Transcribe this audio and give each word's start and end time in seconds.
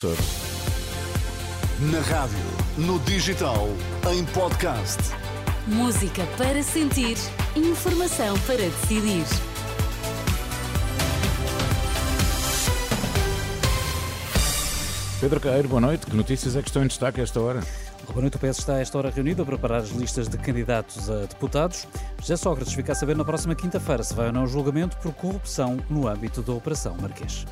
Na 0.00 1.98
rádio, 2.02 2.38
no 2.76 3.00
digital, 3.00 3.66
em 4.12 4.24
podcast. 4.26 4.96
Música 5.66 6.24
para 6.36 6.62
sentir, 6.62 7.16
informação 7.56 8.38
para 8.46 8.58
decidir. 8.58 9.24
Pedro 15.18 15.40
Caeiro, 15.40 15.66
boa 15.66 15.80
noite. 15.80 16.06
Que 16.06 16.14
notícias 16.14 16.54
é 16.54 16.62
que 16.62 16.68
estão 16.68 16.84
em 16.84 16.86
destaque 16.86 17.18
a 17.20 17.24
esta 17.24 17.40
hora? 17.40 17.60
Boa 18.06 18.20
noite, 18.20 18.36
o 18.36 18.38
PS 18.38 18.60
está 18.60 18.74
a 18.74 18.80
esta 18.80 18.96
hora 18.98 19.10
reunido 19.10 19.42
a 19.42 19.46
preparar 19.46 19.80
as 19.80 19.88
listas 19.88 20.28
de 20.28 20.38
candidatos 20.38 21.10
a 21.10 21.22
deputados. 21.22 21.88
José 22.20 22.36
Sócrates 22.36 22.72
fica 22.72 22.92
a 22.92 22.94
saber 22.94 23.16
na 23.16 23.24
próxima 23.24 23.56
quinta-feira 23.56 24.04
se 24.04 24.14
vai 24.14 24.28
ou 24.28 24.32
não 24.32 24.42
ao 24.42 24.46
julgamento 24.46 24.96
por 24.98 25.12
corrupção 25.12 25.76
no 25.90 26.06
âmbito 26.06 26.40
da 26.40 26.52
Operação 26.52 26.96
Marquês. 27.00 27.44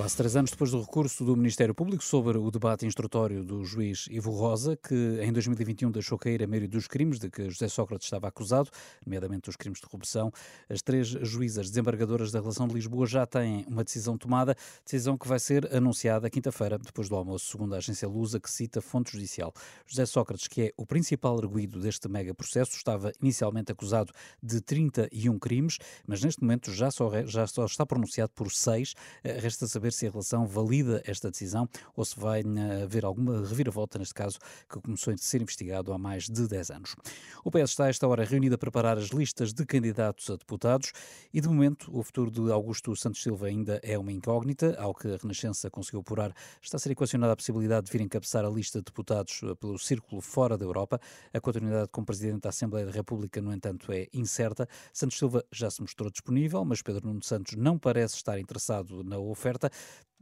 Quase 0.00 0.16
três 0.16 0.34
anos 0.34 0.50
depois 0.50 0.70
do 0.70 0.80
recurso 0.80 1.26
do 1.26 1.36
Ministério 1.36 1.74
Público 1.74 2.02
sobre 2.02 2.38
o 2.38 2.50
debate 2.50 2.86
instrutório 2.86 3.44
do 3.44 3.62
juiz 3.66 4.06
Ivo 4.10 4.30
Rosa, 4.30 4.74
que 4.74 4.94
em 5.20 5.30
2021 5.30 5.90
deixou 5.90 6.16
cair 6.16 6.42
a 6.42 6.46
maioria 6.46 6.70
dos 6.70 6.88
crimes 6.88 7.18
de 7.18 7.28
que 7.28 7.50
José 7.50 7.68
Sócrates 7.68 8.06
estava 8.06 8.26
acusado, 8.26 8.70
nomeadamente 9.04 9.50
os 9.50 9.56
crimes 9.56 9.78
de 9.78 9.86
corrupção, 9.86 10.32
as 10.70 10.80
três 10.80 11.06
juízas 11.06 11.68
desembargadoras 11.68 12.32
da 12.32 12.40
relação 12.40 12.66
de 12.66 12.72
Lisboa 12.72 13.06
já 13.06 13.26
têm 13.26 13.66
uma 13.68 13.84
decisão 13.84 14.16
tomada, 14.16 14.56
decisão 14.82 15.18
que 15.18 15.28
vai 15.28 15.38
ser 15.38 15.70
anunciada 15.70 16.30
quinta-feira, 16.30 16.78
depois 16.78 17.10
do 17.10 17.14
almoço, 17.14 17.50
segundo 17.50 17.74
a 17.74 17.76
agência 17.76 18.08
Lusa, 18.08 18.40
que 18.40 18.50
cita 18.50 18.80
fonte 18.80 19.12
judicial. 19.12 19.52
José 19.86 20.06
Sócrates, 20.06 20.48
que 20.48 20.62
é 20.62 20.72
o 20.78 20.86
principal 20.86 21.36
arguído 21.36 21.78
deste 21.78 22.08
mega 22.08 22.32
processo, 22.32 22.74
estava 22.74 23.12
inicialmente 23.20 23.70
acusado 23.70 24.14
de 24.42 24.62
31 24.62 25.38
crimes, 25.38 25.76
mas 26.06 26.24
neste 26.24 26.40
momento 26.40 26.72
já 26.72 26.90
só, 26.90 27.10
já 27.26 27.46
só 27.46 27.66
está 27.66 27.84
pronunciado 27.84 28.32
por 28.34 28.50
seis. 28.50 28.94
Eh, 29.22 29.38
resta 29.38 29.66
saber 29.66 29.89
saber 29.90 29.92
se 29.92 30.06
a 30.06 30.10
relação 30.10 30.46
valida 30.46 31.02
esta 31.04 31.30
decisão 31.30 31.68
ou 31.94 32.04
se 32.04 32.18
vai 32.18 32.40
eh, 32.40 32.82
haver 32.82 33.04
alguma 33.04 33.46
reviravolta 33.46 33.98
neste 33.98 34.14
caso 34.14 34.38
que 34.68 34.80
começou 34.80 35.12
a 35.12 35.16
ser 35.16 35.42
investigado 35.42 35.92
há 35.92 35.98
mais 35.98 36.28
de 36.28 36.46
10 36.46 36.70
anos. 36.70 36.96
O 37.44 37.50
PS 37.50 37.70
está 37.70 37.84
a 37.84 37.88
esta 37.88 38.06
hora 38.08 38.24
reunido 38.24 38.54
a 38.54 38.58
preparar 38.58 38.96
as 38.96 39.08
listas 39.08 39.52
de 39.52 39.64
candidatos 39.66 40.30
a 40.30 40.36
deputados 40.36 40.92
e 41.32 41.40
de 41.40 41.48
momento 41.48 41.90
o 41.96 42.02
futuro 42.02 42.30
de 42.30 42.50
Augusto 42.50 42.94
Santos 42.96 43.22
Silva 43.22 43.46
ainda 43.46 43.80
é 43.82 43.98
uma 43.98 44.12
incógnita, 44.12 44.76
ao 44.78 44.94
que 44.94 45.08
a 45.08 45.16
Renascença 45.16 45.70
conseguiu 45.70 46.00
apurar, 46.00 46.34
está 46.62 46.76
a 46.76 46.80
ser 46.80 46.92
equacionada 46.92 47.32
a 47.32 47.36
possibilidade 47.36 47.86
de 47.86 47.92
vir 47.92 48.00
encabeçar 48.00 48.44
a 48.44 48.50
lista 48.50 48.78
de 48.78 48.84
deputados 48.84 49.40
eh, 49.42 49.54
pelo 49.54 49.78
círculo 49.78 50.20
fora 50.20 50.56
da 50.56 50.64
Europa. 50.64 51.00
A 51.32 51.40
continuidade 51.40 51.88
como 51.90 52.06
Presidente 52.06 52.42
da 52.42 52.48
Assembleia 52.50 52.86
da 52.86 52.92
República, 52.92 53.40
no 53.40 53.52
entanto, 53.52 53.92
é 53.92 54.08
incerta. 54.12 54.68
Santos 54.92 55.18
Silva 55.18 55.44
já 55.52 55.70
se 55.70 55.80
mostrou 55.80 56.10
disponível, 56.10 56.64
mas 56.64 56.82
Pedro 56.82 57.06
Nuno 57.06 57.22
Santos 57.22 57.56
não 57.56 57.78
parece 57.78 58.16
estar 58.16 58.38
interessado 58.38 59.02
na 59.04 59.18
oferta. 59.18 59.70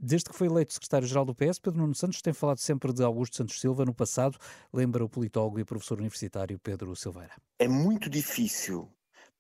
Desde 0.01 0.31
que 0.31 0.37
foi 0.37 0.47
eleito 0.47 0.73
secretário-geral 0.73 1.25
do 1.25 1.35
PS, 1.35 1.59
Pedro 1.59 1.81
Nuno 1.81 1.95
Santos 1.95 2.23
tem 2.23 2.33
falado 2.33 2.59
sempre 2.59 2.93
de 2.93 3.03
Augusto 3.03 3.37
Santos 3.37 3.61
Silva 3.61 3.85
no 3.85 3.93
passado, 3.93 4.39
lembra 4.73 5.05
o 5.05 5.09
politólogo 5.09 5.59
e 5.59 5.65
professor 5.65 5.99
universitário 5.99 6.57
Pedro 6.57 6.95
Silveira. 6.95 7.33
É 7.59 7.67
muito 7.67 8.09
difícil 8.09 8.89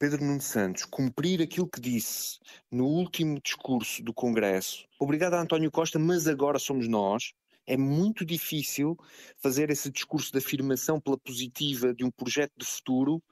Pedro 0.00 0.24
Nuno 0.24 0.40
Santos 0.40 0.84
cumprir 0.84 1.40
aquilo 1.40 1.68
que 1.68 1.80
disse 1.80 2.40
no 2.72 2.86
último 2.86 3.40
discurso 3.40 4.02
do 4.02 4.12
Congresso. 4.12 4.84
Obrigado 4.98 5.34
a 5.34 5.40
António 5.40 5.70
Costa, 5.70 5.96
mas 5.96 6.26
agora 6.26 6.58
somos 6.58 6.88
nós. 6.88 7.34
É 7.64 7.76
muito 7.76 8.24
difícil 8.24 8.98
fazer 9.36 9.70
esse 9.70 9.88
discurso 9.92 10.32
de 10.32 10.38
afirmação 10.38 11.00
pela 11.00 11.18
positiva 11.18 11.94
de 11.94 12.04
um 12.04 12.10
projeto 12.10 12.52
de 12.56 12.66
futuro, 12.66 13.22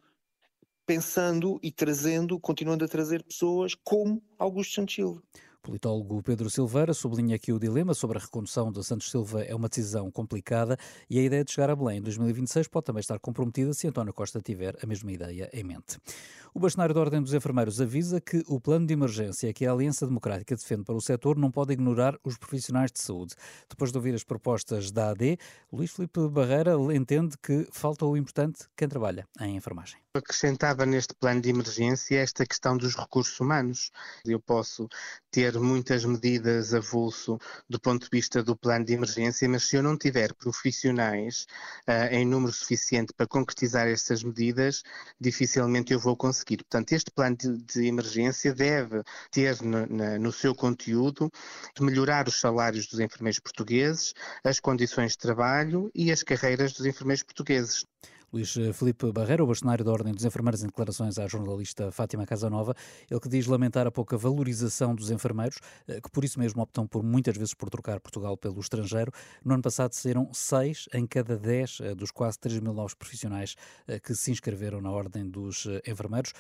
pensando 0.87 1.59
e 1.61 1.73
trazendo, 1.73 2.39
continuando 2.39 2.85
a 2.85 2.89
trazer 2.89 3.25
pessoas 3.25 3.75
como 3.75 4.23
Augusto 4.39 4.75
Santos 4.75 4.95
Silva 4.95 5.21
politólogo 5.67 6.23
Pedro 6.23 6.49
Silveira 6.49 6.95
sublinha 6.95 7.37
que 7.41 7.53
o 7.53 7.59
dilema 7.59 7.93
sobre 7.93 8.19
a 8.19 8.21
recondução 8.21 8.71
de 8.71 8.85
Santos 8.85 9.11
Silva 9.11 9.43
é 9.43 9.53
uma 9.53 9.69
decisão 9.69 10.09
complicada 10.13 10.79
e 11.11 11.19
a 11.19 11.23
ideia 11.23 11.45
de 11.45 11.51
chegar 11.51 11.71
a 11.71 11.75
Belém 11.75 11.99
em 11.99 12.03
2026 12.03 12.69
pode 12.69 12.87
também 12.87 13.01
estar 13.01 13.19
comprometida 13.19 13.75
se 13.75 13.89
António 13.89 14.13
Costa 14.13 14.41
tiver 14.41 14.77
a 14.81 14.87
mesma 14.87 15.11
ideia 15.11 15.51
em 15.53 15.65
mente. 15.65 15.99
O 16.55 16.61
bastonário 16.61 16.95
da 16.95 17.01
Ordem 17.01 17.21
dos 17.21 17.35
Enfermeiros 17.35 17.81
avisa 17.81 18.21
que 18.21 18.45
o 18.47 18.61
plano 18.61 18.87
de 18.87 18.95
emergência 18.95 19.53
que 19.53 19.67
a 19.67 19.73
Aliança 19.73 20.07
Democrática 20.07 20.55
defende 20.55 20.85
para 20.85 20.95
o 20.95 21.01
setor 21.01 21.37
não 21.37 21.51
pode 21.51 21.73
ignorar 21.73 22.17
os 22.23 22.39
profissionais 22.39 22.93
de 22.93 23.01
saúde. 23.01 23.35
Depois 23.69 23.91
de 23.91 23.99
ouvir 23.99 24.15
as 24.15 24.23
propostas 24.23 24.93
da 24.93 25.11
AD, 25.11 25.37
Luís 25.73 25.91
Filipe 25.91 26.29
Barreira 26.29 26.75
entende 26.95 27.37
que 27.43 27.67
falta 27.73 28.07
o 28.07 28.17
importante 28.17 28.67
quem 28.77 28.89
trabalha 28.89 29.27
em 29.41 29.57
enfermagem. 29.57 30.06
Acrescentava 30.17 30.87
neste 30.87 31.15
plano 31.15 31.41
de 31.41 31.51
emergência 31.51 32.19
esta 32.19 32.47
questão 32.47 32.77
dos 32.77 32.95
recursos 32.97 33.39
humanos. 33.39 33.91
Eu 34.25 34.41
posso 34.41 34.89
ter 35.31 35.59
muitas 35.59 36.05
medidas 36.05 36.73
avulso 36.73 37.39
do 37.69 37.79
ponto 37.79 38.05
de 38.05 38.11
vista 38.11 38.43
do 38.43 38.57
plano 38.57 38.85
de 38.85 38.95
emergência, 38.95 39.49
mas 39.49 39.65
se 39.65 39.77
eu 39.77 39.83
não 39.83 39.97
tiver 39.97 40.35
profissionais 40.35 41.47
uh, 41.89 42.13
em 42.13 42.25
número 42.25 42.53
suficiente 42.53 43.13
para 43.13 43.27
concretizar 43.27 43.87
estas 43.87 44.23
medidas, 44.23 44.83
dificilmente 45.21 45.93
eu 45.93 46.01
vou 46.01 46.17
conseguir. 46.17 46.59
Portanto, 46.59 46.93
este 46.93 47.11
plano 47.11 47.37
de, 47.37 47.57
de 47.59 47.87
emergência 47.87 48.55
deve 48.55 49.03
ter 49.31 49.61
no, 49.63 49.87
na, 49.87 50.19
no 50.19 50.33
seu 50.33 50.55
conteúdo 50.55 51.31
melhorar 51.79 52.29
os 52.29 52.41
salários 52.41 52.87
dos 52.87 53.01
enfermeiros 53.01 53.39
portugueses, 53.39 54.15
as 54.43 54.59
condições 54.59 55.13
de 55.13 55.19
trabalho 55.19 55.91
e 55.95 56.11
as 56.11 56.23
carreiras 56.23 56.73
dos 56.73 56.87
enfermeiros 56.87 57.23
portugueses. 57.23 57.85
Luís 58.37 58.55
eh, 58.59 58.71
Felipe 58.71 59.11
Barreira, 59.13 59.43
o 59.43 59.47
bastonário 59.47 59.83
da 59.83 59.91
Ordem 59.91 60.13
dos 60.13 60.23
Enfermeiros, 60.23 60.63
em 60.63 60.67
declarações 60.67 61.19
à 61.19 61.27
jornalista 61.27 61.91
Fátima 61.91 62.27
Casanova, 62.27 62.75
ele 63.11 63.19
que 63.19 63.31
diz 63.31 63.47
lamentar 63.47 63.87
a 63.87 63.91
pouca 63.91 64.19
valorização 64.19 64.95
dos 64.95 65.11
enfermeiros, 65.11 65.59
eh, 65.89 66.03
que 66.03 66.11
por 66.11 66.23
isso 66.23 66.39
mesmo 66.39 66.61
optam 66.61 66.87
por 66.87 67.03
muitas 67.03 67.35
vezes 67.35 67.55
por 67.55 67.71
trocar 67.71 67.99
Portugal 67.99 68.37
pelo 68.37 68.61
estrangeiro. 68.61 69.11
No 69.43 69.55
ano 69.55 69.63
passado 69.63 69.95
saíram 69.95 70.29
seis 70.35 70.87
em 70.93 71.07
cada 71.07 71.39
dez 71.39 71.79
eh, 71.81 71.95
dos 71.95 72.11
quase 72.11 72.39
3 72.39 72.61
mil 72.61 72.75
novos 72.75 72.93
profissionais 72.93 73.55
que 74.03 74.15
se 74.15 74.31
inscreveram 74.31 74.81
na 74.81 74.91
Ordem 74.91 75.29
dos 75.29 75.67
Enfermeiros. 75.87 76.33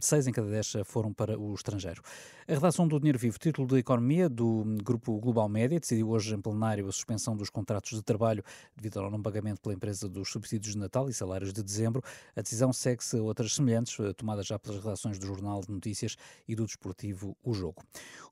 Seis 0.00 0.26
em 0.26 0.32
cada 0.32 0.48
dez 0.48 0.72
foram 0.84 1.12
para 1.12 1.38
o 1.38 1.54
estrangeiro. 1.54 2.02
A 2.48 2.54
redação 2.54 2.88
do 2.88 2.98
Dinheiro 2.98 3.18
Vivo, 3.18 3.38
título 3.38 3.66
de 3.68 3.76
Economia 3.78 4.28
do 4.28 4.64
Grupo 4.82 5.18
Global 5.18 5.48
Média, 5.48 5.78
decidiu 5.78 6.10
hoje 6.10 6.34
em 6.34 6.40
plenário 6.40 6.88
a 6.88 6.92
suspensão 6.92 7.36
dos 7.36 7.50
contratos 7.50 7.90
de 7.90 8.02
trabalho 8.02 8.42
devido 8.74 9.00
ao 9.00 9.10
não 9.10 9.20
pagamento 9.20 9.60
pela 9.60 9.74
empresa 9.74 10.08
dos 10.08 10.30
subsídios 10.30 10.55
de 10.58 10.76
Natal 10.76 11.08
e 11.08 11.12
salários 11.12 11.52
de 11.52 11.62
dezembro. 11.62 12.02
A 12.34 12.42
decisão 12.42 12.72
segue-se 12.72 13.16
a 13.16 13.22
outras 13.22 13.54
semelhantes, 13.54 13.98
eh, 14.00 14.12
tomadas 14.12 14.46
já 14.46 14.58
pelas 14.58 14.82
redações 14.82 15.18
do 15.18 15.26
Jornal 15.26 15.60
de 15.60 15.70
Notícias 15.72 16.16
e 16.46 16.54
do 16.54 16.64
Desportivo 16.64 17.36
O 17.42 17.52
Jogo. 17.52 17.82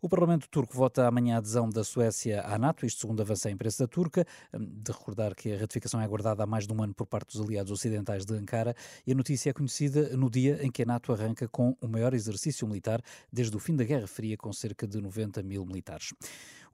O 0.00 0.08
Parlamento 0.08 0.48
turco 0.48 0.74
vota 0.74 1.06
amanhã 1.06 1.36
a 1.36 1.38
adesão 1.38 1.68
da 1.68 1.82
Suécia 1.82 2.42
à 2.42 2.58
NATO, 2.58 2.84
isto 2.84 3.00
segundo 3.00 3.20
avança 3.20 3.48
a 3.48 3.50
imprensa 3.50 3.88
turca. 3.88 4.26
Hum, 4.52 4.66
de 4.66 4.92
recordar 4.92 5.34
que 5.34 5.52
a 5.52 5.58
ratificação 5.58 6.00
é 6.00 6.04
aguardada 6.04 6.42
há 6.42 6.46
mais 6.46 6.66
de 6.66 6.72
um 6.72 6.82
ano 6.82 6.94
por 6.94 7.06
parte 7.06 7.36
dos 7.36 7.40
aliados 7.40 7.72
ocidentais 7.72 8.24
de 8.24 8.34
Ankara 8.34 8.74
e 9.06 9.12
a 9.12 9.14
notícia 9.14 9.50
é 9.50 9.52
conhecida 9.52 10.16
no 10.16 10.30
dia 10.30 10.58
em 10.62 10.70
que 10.70 10.82
a 10.82 10.86
NATO 10.86 11.12
arranca 11.12 11.48
com 11.48 11.76
o 11.80 11.88
maior 11.88 12.14
exercício 12.14 12.66
militar 12.66 13.02
desde 13.32 13.56
o 13.56 13.58
fim 13.58 13.76
da 13.76 13.84
Guerra 13.84 14.06
Fria, 14.06 14.36
com 14.36 14.52
cerca 14.52 14.86
de 14.86 15.00
90 15.00 15.42
mil 15.42 15.64
militares. 15.64 16.12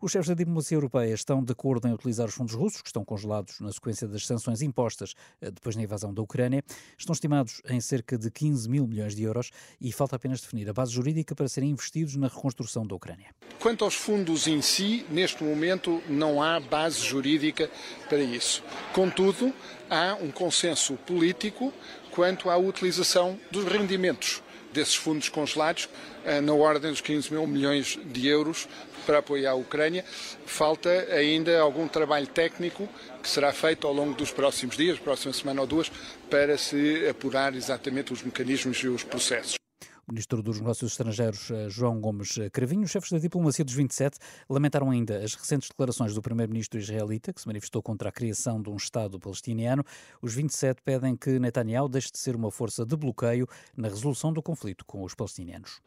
Os 0.03 0.13
chefes 0.13 0.29
da 0.29 0.35
diplomacia 0.35 0.79
europeia 0.79 1.13
estão 1.13 1.45
de 1.45 1.53
acordo 1.53 1.87
em 1.87 1.93
utilizar 1.93 2.27
os 2.27 2.33
fundos 2.33 2.55
russos, 2.55 2.81
que 2.81 2.89
estão 2.89 3.05
congelados 3.05 3.61
na 3.61 3.71
sequência 3.71 4.09
das 4.09 4.27
sanções 4.27 4.63
impostas 4.63 5.15
eh, 5.43 5.51
depois 5.51 5.77
da 5.77 5.83
invasão 5.83 6.15
da 6.15 6.23
Ucrânia. 6.23 6.65
Estão 6.97 7.13
estimados 7.13 7.61
em 7.69 7.79
cerca 7.83 8.17
de 8.17 8.31
15 8.31 8.67
mil 8.67 8.87
milhões 8.87 9.15
de 9.15 9.23
euros 9.25 9.51
e 9.79 9.93
falta 9.93 10.17
apenas 10.17 10.41
definir 10.41 10.67
a 10.71 10.73
base 10.73 10.91
jurídica 10.91 11.35
para 11.35 11.47
serem 11.49 11.69
investidos 11.69 12.17
na 12.17 12.29
reconstrução 12.29 12.87
da 12.87 12.95
Ucrânia. 12.95 13.35
Quanto 13.59 13.85
aos 13.85 13.95
fundos 13.95 14.47
em 14.47 14.63
si, 14.63 15.05
neste 15.11 15.45
momento 15.45 16.03
não 16.09 16.43
há 16.43 16.59
base 16.59 17.01
jurídica 17.05 17.71
para 18.09 18.23
isso. 18.23 18.65
Contudo, 18.95 19.53
há 19.91 20.17
um 20.19 20.31
consenso 20.31 20.95
político 21.07 21.75
quanto 22.11 22.49
à 22.49 22.57
utilização 22.57 23.39
dos 23.51 23.67
rendimentos 23.67 24.43
desses 24.73 24.95
fundos 24.95 25.29
congelados, 25.29 25.89
eh, 26.25 26.41
na 26.41 26.53
ordem 26.55 26.91
dos 26.91 27.01
15 27.01 27.33
mil 27.33 27.47
milhões 27.47 27.99
de 28.05 28.29
euros, 28.29 28.69
para 29.07 29.19
apoiar 29.19 29.53
a 29.53 29.55
Ucrânia. 29.55 30.05
Falta 30.47 30.91
ainda 31.13 31.59
algum 31.61 31.89
trabalho 31.89 32.27
técnico 32.27 32.89
que 33.23 33.29
será 33.29 33.53
feito 33.53 33.87
ao 33.87 33.93
longo 33.93 34.15
dos 34.15 34.31
próximos 34.31 34.77
dias, 34.77 34.99
próxima 34.99 35.33
semana 35.33 35.61
ou 35.61 35.67
duas, 35.67 35.91
para 36.29 36.57
se 36.57 37.09
apurar 37.09 37.55
exatamente 37.55 38.13
os 38.13 38.23
mecanismos 38.23 38.79
e 38.79 38.89
os 38.89 39.03
processos. 39.03 39.60
Ministro 40.11 40.43
dos 40.43 40.59
Negócios 40.59 40.93
Estrangeiros, 40.93 41.51
eh, 41.51 41.69
João 41.69 42.01
Gomes 42.01 42.37
Cravinho, 42.53 42.83
os 42.83 42.91
chefes 42.91 43.13
da 43.13 43.19
diplomacia 43.19 43.65
dos 43.65 43.75
27 43.75 44.19
lamentaram 44.49 44.91
ainda 44.91 45.19
as 45.19 45.35
recentes 45.35 45.69
declarações 45.69 46.15
do 46.15 46.21
primeiro-ministro 46.21 46.79
israelita, 46.79 47.33
que 47.33 47.41
se 47.41 47.47
manifestou 47.47 47.83
contra 47.83 48.09
a 48.09 48.13
criação 48.13 48.61
de 48.61 48.69
um 48.69 48.77
Estado 48.77 49.19
palestiniano. 49.21 49.85
Os 50.21 50.35
27 50.35 50.83
pedem 50.83 51.17
que 51.17 51.39
Netanyahu 51.39 51.89
deixe 51.89 52.11
de 52.11 52.19
ser 52.19 52.35
uma 52.35 52.51
força 52.51 52.85
de 52.85 52.97
bloqueio 52.97 53.47
na 53.77 53.89
resolução 53.89 54.33
do 54.33 54.43
conflito 54.43 54.85
com 54.85 55.05
os 55.05 55.15
palestinianos. 55.15 55.81